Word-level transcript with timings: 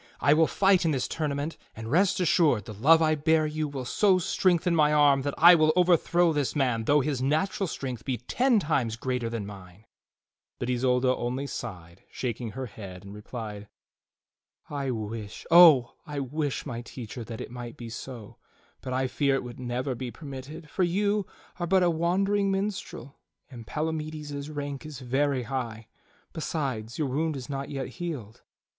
I 0.19 0.33
will 0.33 0.47
fight 0.47 0.83
in 0.83 0.89
this 0.89 1.07
tournament; 1.07 1.59
and 1.75 1.91
rest 1.91 2.19
assured, 2.19 2.65
the 2.65 2.73
love 2.73 3.03
I 3.03 3.13
bear 3.13 3.45
you 3.45 3.67
will 3.67 3.85
so 3.85 4.17
strengthen 4.17 4.75
my 4.75 4.91
arm 4.91 5.21
that 5.21 5.35
I 5.37 5.53
will 5.53 5.71
overthrow 5.75 6.33
this 6.33 6.55
man 6.55 6.85
though 6.85 7.01
his 7.01 7.21
natural 7.21 7.67
strength 7.67 8.03
be 8.03 8.17
ten 8.17 8.59
times 8.59 8.95
greater 8.95 9.29
than 9.29 9.45
mine." 9.45 9.85
But 10.57 10.71
Isolda 10.71 11.15
only 11.15 11.45
sighed 11.45 12.01
shaking 12.09 12.53
her 12.53 12.65
head, 12.65 13.03
and 13.05 13.13
replied: 13.13 13.67
"I 14.71 14.89
wish, 14.89 15.45
Oh! 15.51 15.93
I 16.07 16.19
wish, 16.19 16.65
my 16.65 16.81
teacher, 16.81 17.23
that 17.25 17.39
it 17.39 17.51
might 17.51 17.77
be 17.77 17.91
so; 17.91 18.37
but 18.81 18.93
I 18.93 19.05
fear 19.05 19.35
it 19.35 19.43
would 19.43 19.59
never 19.59 19.93
be 19.93 20.09
permitted, 20.09 20.67
for 20.67 20.81
you 20.81 21.27
are 21.59 21.67
but 21.67 21.83
a 21.83 21.91
wandering 21.91 22.49
minstrel 22.49 23.19
and 23.51 23.67
Palamides's 23.67 24.49
rank 24.49 24.83
is 24.83 24.97
very 24.97 25.43
high. 25.43 25.85
Besides, 26.33 26.97
your 26.97 27.07
wound 27.09 27.35
is 27.35 27.49
not 27.49 27.69
yet 27.69 27.87
healed." 27.89 28.41